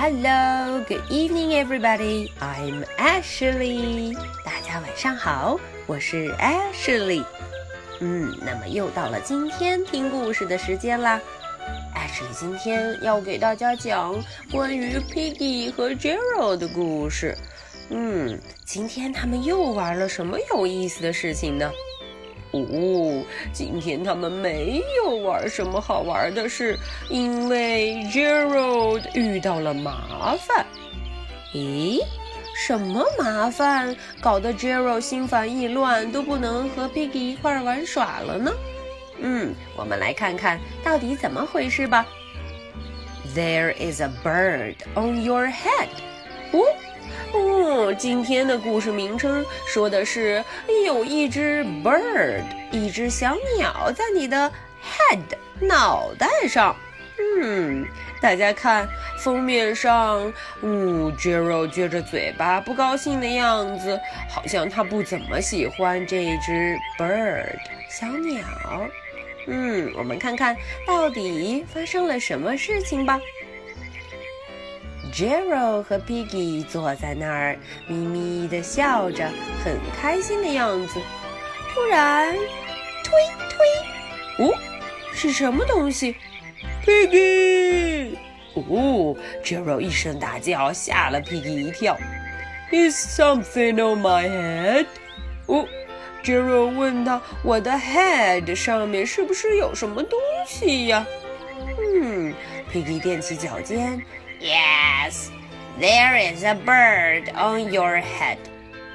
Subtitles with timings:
[0.00, 2.30] Hello, good evening, everybody.
[2.38, 4.16] I'm Ashley.
[4.44, 7.24] 大家晚上好，我是 Ashley。
[7.98, 11.20] 嗯，那么又到了今天听故事的时间啦。
[11.96, 14.14] Ashley 今天要给大家讲
[14.52, 17.36] 关于 Piggy 和 Gerald 的故事。
[17.90, 21.68] 嗯，今天他们又玩了什么有意思的事情呢？
[22.52, 26.78] 哦，今天他们没有玩什么好玩的事，
[27.10, 30.64] 因为 Gerald 遇到了麻烦。
[31.52, 32.00] 咦，
[32.56, 38.50] 什么麻烦搞得 Gerald 心烦意乱，都不能和 Piggy 一块玩耍了呢？
[39.20, 42.06] 嗯，我们来看看到底怎么回事吧。
[43.34, 45.88] There is a bird on your head。
[46.52, 46.64] 哦。
[47.96, 50.44] 今天的故事名称说的是
[50.86, 54.50] 有一只 bird，一只小鸟在你的
[54.82, 55.20] head
[55.60, 56.74] 脑袋上。
[57.40, 57.86] 嗯，
[58.20, 58.86] 大家看
[59.18, 63.98] 封面上，嗯，Jero 撅着嘴巴，不高兴的样子，
[64.28, 67.56] 好像他不怎么喜欢这只 bird
[67.90, 68.44] 小鸟。
[69.46, 73.18] 嗯，我们看看到底发生了什么事情吧。
[75.12, 79.28] Gerald 和 Piggy 坐在那儿，咪咪的笑着，
[79.64, 81.00] 很开心的样子。
[81.74, 82.34] 突然，
[83.04, 83.12] 推
[83.48, 84.54] 推，哦，
[85.12, 86.16] 是什么东西
[86.84, 88.16] ？Piggy！
[88.54, 91.96] 哦，Gerald 一声大叫，吓了 Piggy 一跳。
[92.70, 94.86] Is something on my head？
[95.46, 95.66] 哦
[96.22, 101.06] ，Gerald 问他：“我的 head 上面是不是有什么东西呀？”
[102.02, 102.34] 嗯
[102.72, 104.02] ，Piggy 踮起脚尖。
[104.39, 105.31] Yes,
[105.79, 108.37] there is a bird on your head.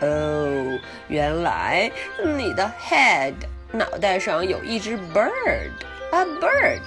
[0.00, 1.90] 哦，原来
[2.36, 3.34] 你的 head
[3.72, 5.70] 脑袋上有一只 bird.
[6.12, 6.80] A bird.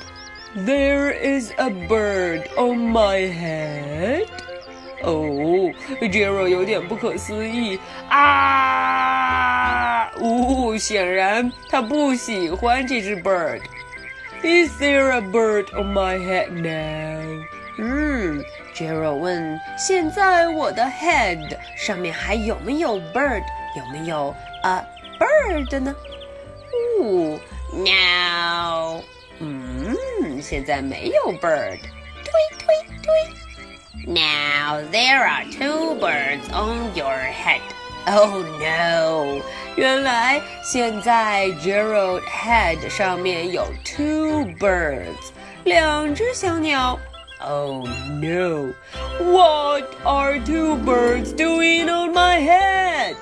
[0.55, 4.27] There is a bird on my head.
[5.03, 7.79] 哦，Jero 有点不可思议
[8.09, 9.29] 啊！
[10.19, 13.61] 哦，显然他不喜欢这只 bird.
[14.41, 17.43] Is there a bird on my head now?
[17.78, 18.44] 嗯
[18.74, 23.42] ，Gerald 问：“现在我的 head 上面还有没有 bird？
[23.76, 24.84] 有没有 a
[25.18, 25.94] bird 呢？”
[27.00, 27.38] 哦
[27.72, 29.02] ，now，。
[29.38, 29.96] 嗯，
[30.40, 31.78] 现在没有 bird。
[32.24, 32.66] 推推
[33.02, 33.12] 推。
[34.06, 37.60] Now there are two birds on your head.
[38.04, 39.40] Oh no！
[39.76, 45.30] 原来现在 Gerald head 上面有 two birds，
[45.64, 46.98] 两只小鸟。
[47.41, 47.87] Oh
[48.19, 48.73] no!
[49.19, 53.15] What are two birds doing on my head?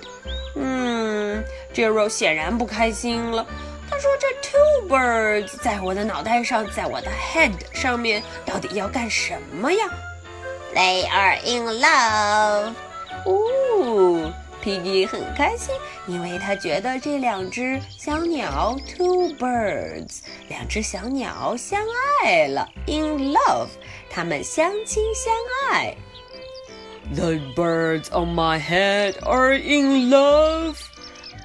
[0.55, 1.43] 嗯，
[1.73, 3.45] Gerald 显然不开心了。
[3.89, 9.85] 他说：“这 two birds 在我的脑袋上，在我的 head 上面，到底要干什么呀？”
[10.73, 12.73] They are in love.
[13.25, 14.33] 哦，
[14.63, 15.73] Piggy 很开心，
[16.07, 21.79] 因为他觉得这两只小鸟 two birds 两只小鸟相
[22.23, 23.69] 爱了，in love。
[24.10, 25.32] 他们相亲相
[25.70, 25.94] 爱。
[27.14, 30.76] The birds on my head are in love.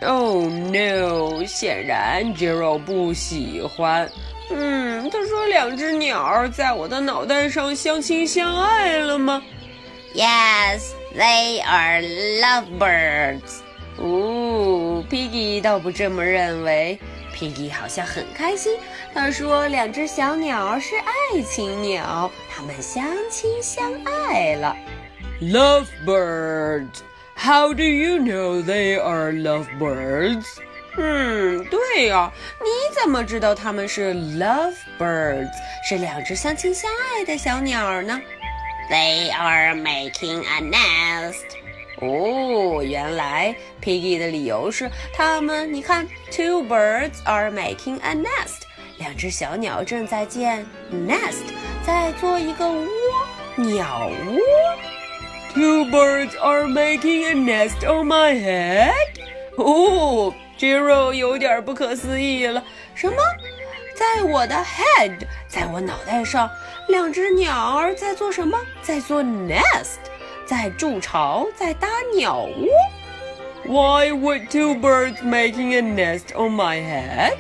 [0.01, 1.45] Oh no！
[1.45, 4.09] 显然 Gerald 不喜欢。
[4.51, 9.41] 嗯，他说两只鸟在我的脑袋上相亲相爱了吗
[10.13, 12.01] ？Yes, they are
[12.41, 13.61] lovebirds.
[13.97, 16.99] 哦，Piggy 倒不这么认为。
[17.35, 18.79] Piggy 好像很开心。
[19.13, 24.75] 他说：“两只小鸟是爱情鸟，它们相亲相爱了。”
[25.41, 27.01] Lovebirds.
[27.35, 30.45] How do you know they are lovebirds?
[30.97, 32.31] 嗯，对呀，
[32.61, 35.51] 你怎么知道它们是 lovebirds，
[35.87, 38.17] 是两只相亲相爱的小鸟呢
[38.89, 41.43] ？They are making a nest.
[42.01, 48.63] 哦，原来 Piggy 的理由是他们，你看，two birds are making a nest，
[48.97, 51.45] 两只小鸟正在建 nest，
[51.85, 52.87] 在做一个窝，
[53.55, 54.39] 鸟窝。
[55.53, 58.91] Two birds are making a nest on my head。
[59.55, 62.61] 哦，Jero 有点不可思议了，
[62.93, 63.15] 什么？
[63.95, 66.51] 在我的 head，在我脑袋上，
[66.89, 68.59] 两只鸟儿在做什么？
[68.81, 69.99] 在做 nest。
[70.44, 72.68] 在筑巢，在搭鸟窝。
[73.64, 77.34] Why would two birds making a nest on my head？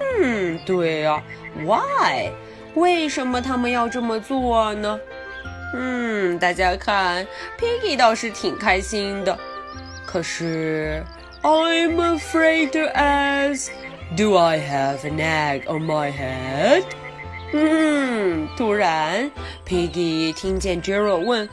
[0.00, 1.22] 嗯，对呀，
[1.64, 2.30] Why？
[2.74, 4.98] 为什么他们要这么做呢？
[5.74, 7.26] 嗯，大家看，
[7.58, 9.36] Piggy 倒是挺开心的。
[10.06, 11.04] 可是，
[11.42, 16.84] I'm afraid to ask，Do I have an egg on my head？
[17.52, 18.16] 嗯。
[18.16, 19.30] 嗯，突然，
[19.66, 21.48] Piggy 听见 Gerald 问：“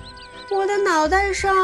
[0.50, 1.56] 我的脑袋上，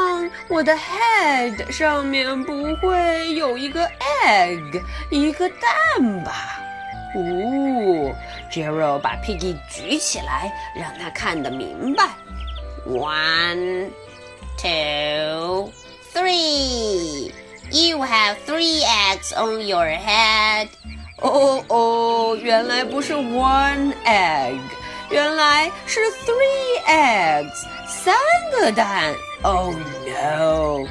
[0.48, 3.88] 我的 head 上面不会有一个
[4.26, 6.60] egg，一个蛋吧？”
[7.16, 8.16] 哦，
[8.52, 12.06] Gerald 把 Piggy 举起来，让他看得明白。
[12.88, 13.90] One,
[14.58, 15.72] two,
[16.14, 17.32] three.
[17.72, 20.70] You have three eggs on your head.
[21.18, 24.60] 哦哦，原来不是 one egg，
[25.10, 28.14] 原来是 three eggs， 三
[28.52, 29.14] 个蛋。
[29.44, 29.74] Oh
[30.06, 30.88] no!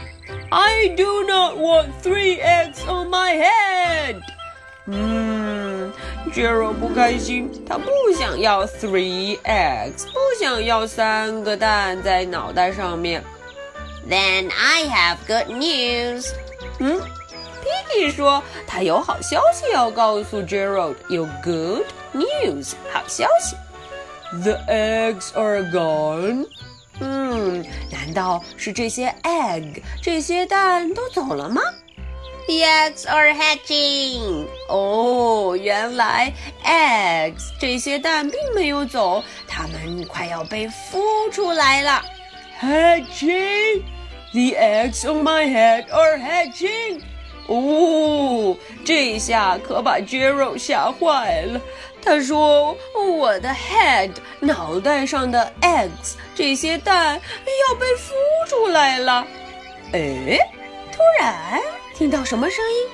[0.51, 4.21] I do not want three eggs on my head.
[4.87, 5.93] 嗯，
[6.33, 13.23] Gerald 不开心，他不想要 three eggs，不想要三个蛋在脑袋上面。
[14.09, 16.31] Then I have good news.
[16.79, 17.01] 嗯。
[17.61, 21.85] Piggy 说：“他有好消息要告诉 Gerald，有 good
[22.15, 23.57] news，好消息。
[24.43, 26.47] The eggs are gone。
[27.00, 31.62] 嗯，难道是这些 egg，这些蛋都走了吗
[32.46, 34.46] ？The eggs are hatching。
[34.70, 42.04] 哦，原来 eggs 这些蛋并没有走，它们快要被孵出来了。
[42.60, 43.84] Hatching。
[44.32, 47.02] The eggs on my head are hatching。
[47.48, 51.62] 哦，这下可把 Gerald 吓坏了。
[52.04, 52.76] 他说
[53.18, 58.12] ：“我的 head 脑袋上的 eggs 这些蛋要被孵
[58.50, 59.26] 出来了。”
[59.94, 60.38] 哎，
[60.92, 61.62] 突然
[61.96, 62.88] 听到什么声音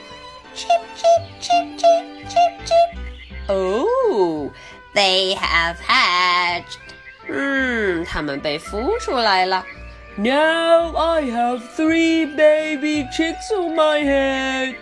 [0.56, 3.54] ？Chip chip chip chip chip chip。
[3.54, 4.50] 哦
[4.94, 6.78] ，They have hatched。
[7.28, 9.66] 嗯，它们被孵出来了。
[10.18, 14.76] Now I have three baby chicks on my head。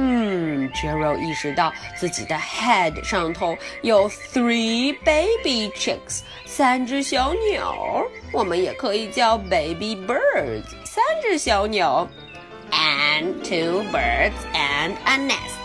[0.00, 8.06] 嗯，Gerald 意识到自己的 head 上头有 three baby chicks，三只小鸟。
[8.32, 12.08] 我们也可以叫 baby birds，三只小鸟。
[12.70, 15.58] And two birds and a nest。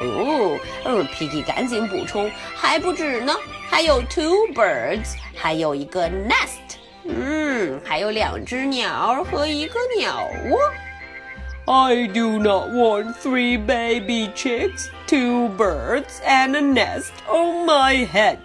[0.00, 3.34] 哦，嗯，Piggy 赶紧补充，还不止呢，
[3.68, 6.78] 还有 two birds，还有一个 nest。
[7.04, 10.58] 嗯，还有两只鸟和一个鸟窝。
[11.65, 18.39] I do not want three baby chicks, two birds, and a nest on my head.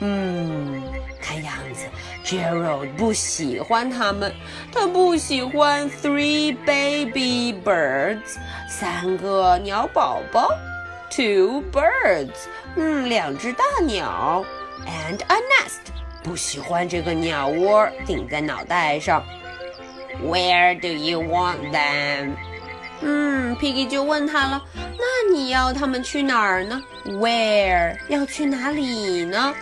[0.00, 0.82] 嗯，
[1.20, 1.86] 看样子
[2.24, 4.32] Gerald 不喜欢它们，
[4.72, 8.36] 他不喜欢 three baby birds，
[8.68, 10.50] 三个鸟宝宝，
[11.10, 12.46] two birds，
[12.76, 14.44] 嗯，两只大鸟，
[14.86, 15.90] and a nest。
[16.22, 19.24] 不喜欢这个鸟窝顶在脑袋上。
[20.22, 22.36] Where do you want them？
[23.00, 26.82] 嗯，Piggy 就问他了，那你要他们去哪儿呢？
[27.06, 29.54] Where 要去哪里呢？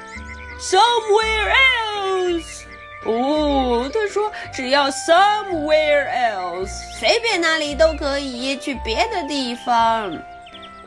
[0.60, 2.62] Somewhere else。
[3.06, 10.10] 哦，他说只要 somewhere else，随便哪里都可以去别的地方。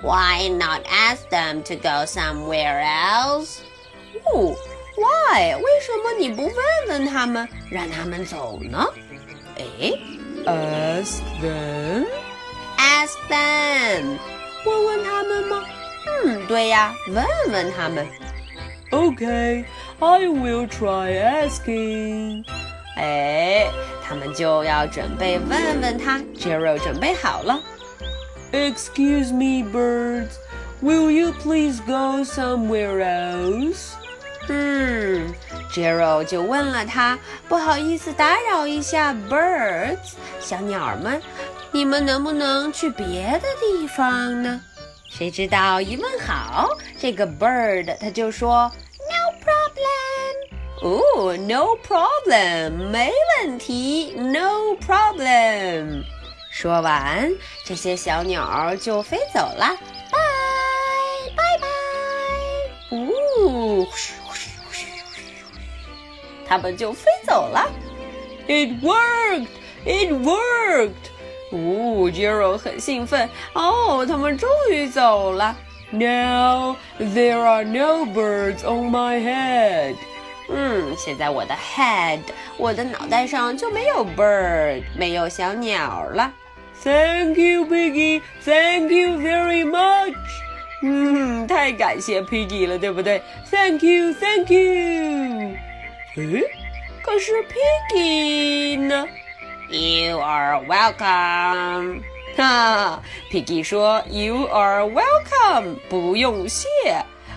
[0.04, 3.60] Why not ask them to go somewhere else？
[4.26, 4.56] 哦。
[4.96, 5.56] Why？
[5.56, 6.56] 为什么你不问
[6.90, 8.86] 问他们，让他们走呢？
[9.58, 9.94] 哎，
[10.46, 14.18] Ask them，Ask them，
[14.66, 15.64] 问问他们吗？
[16.26, 18.06] 嗯，对呀，问问他们。
[18.92, 22.46] Okay，I will try asking。
[22.96, 23.68] 哎，
[24.08, 26.20] 他们就要准备问问他。
[26.38, 27.60] Gerald 准备好了。
[28.52, 30.38] Excuse me, birds.
[30.82, 33.96] Will you please go somewhere else?
[34.49, 35.35] 嗯
[35.71, 41.21] ，Gerald 就问了他，不好意思打扰一下，birds 小鸟们，
[41.71, 44.61] 你们能不能去别的地方呢？
[45.11, 48.71] 谁知道一问好，这个 bird 他就说
[49.09, 53.13] no problem，哦，no problem，没
[53.43, 56.03] 问题，no problem。
[56.51, 57.31] 说完，
[57.65, 59.77] 这些小鸟就飞走了，
[60.11, 60.19] 拜
[61.37, 63.87] 拜拜，哦。
[66.49, 67.71] 他们就飞走了。
[68.47, 69.49] It worked!
[69.85, 70.93] It worked!
[71.51, 73.29] 哦，Gerald 很兴奋。
[73.53, 75.57] 哦，他们终于走了。
[75.91, 79.97] Now there are no birds on my head.
[80.51, 82.21] 嗯，现在我的 head，
[82.57, 86.33] 我的脑袋上就没有 bird，没有小鸟了。
[86.83, 88.23] Thank you, Piggy.
[88.45, 90.15] Thank you very much.
[90.83, 95.28] 嗯，太感谢 Piggy 了，对不对？Thank you, thank you.
[96.19, 96.43] 诶，
[97.01, 99.07] 可是 Piggy 呢
[99.71, 102.03] ？You are welcome。
[102.37, 106.67] 哈，Piggy 说：“You are welcome，不用谢。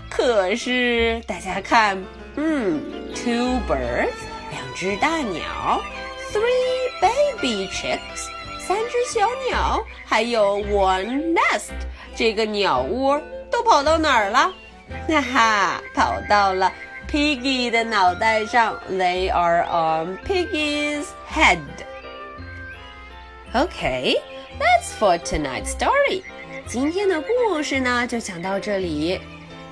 [0.10, 2.04] 可是大家看，
[2.36, 2.82] 嗯
[3.14, 4.10] ，two birds，
[4.50, 5.82] 两只大鸟
[6.32, 11.70] ，three baby chicks，三只小鸟，还有 one nest，
[12.16, 13.22] 这个鸟窝
[13.52, 14.52] 都跑到哪儿了？
[15.08, 16.72] 哈哈，跑到了
[17.11, 18.81] Piggy 的脑袋上。
[18.91, 21.59] They are on Piggy's head.
[23.55, 24.17] Okay,
[24.59, 26.23] that's for tonight's story.
[26.67, 29.21] 今天的故事呢，就讲到这里。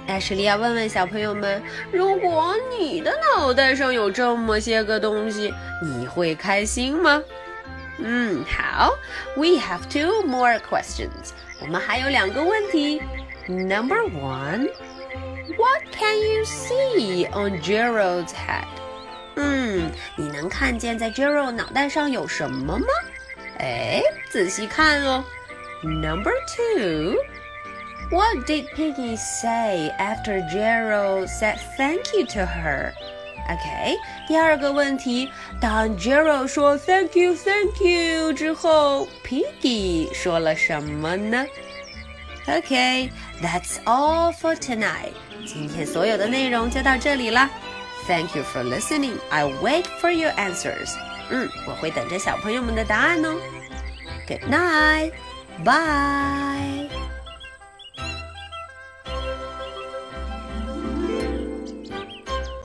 [0.07, 7.23] 艾什利亚问问小朋友们：如果你的脑袋上有这么些个东西，你会开心吗？
[7.99, 8.93] 嗯，好。
[9.37, 11.33] We have two more questions.
[11.61, 13.03] 我们还有两个问题。
[13.49, 14.69] Number one.
[15.59, 18.67] What can you see on Gerald's head？
[19.37, 22.87] 嗯，你能看见在 Gerald 脑袋上有什么吗？
[23.59, 25.25] 哎，仔细看哦。
[25.83, 27.17] Number two.
[28.11, 32.93] What did Piggy say after Gerald said thank you to her?
[33.47, 41.45] OK，第二个问题，当 Gerald 说 Thank you, Thank you 之后，Piggy 说了什么呢
[42.47, 43.11] ？OK,
[43.41, 45.13] that's all for tonight.
[45.47, 47.49] 今天所有的内容就到这里了。
[48.07, 49.19] Thank you for listening.
[49.31, 50.91] I wait for your answers.
[51.31, 53.39] 嗯，我会等着小朋友们的答案哦。
[54.27, 55.13] Good night.
[55.65, 56.78] Bye.